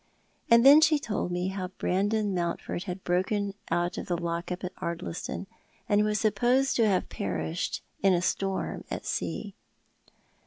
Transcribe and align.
And 0.49 0.65
then 0.65 0.81
she 0.81 0.97
told 0.97 1.31
me 1.31 1.49
how 1.49 1.67
Brandon 1.67 2.33
Mountford 2.33 2.85
had 2.85 3.03
broken 3.03 3.53
out 3.69 3.99
of 3.99 4.07
the 4.07 4.17
lock 4.17 4.51
up 4.51 4.63
at 4.63 4.73
Ardliston, 4.77 5.45
and 5.87 6.03
was 6.03 6.19
supposed 6.19 6.75
to 6.77 6.87
have 6.87 7.07
perished 7.07 7.83
in 8.01 8.11
a 8.11 8.21
storm 8.23 8.83
at 8.89 9.05
sea. 9.05 9.53